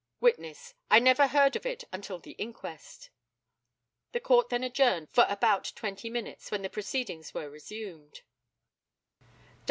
[0.19, 3.11] Witness: I never heard of it until the inquest.
[4.13, 8.21] The Court then adjourned for about twenty minutes, when the proceedings were resumed.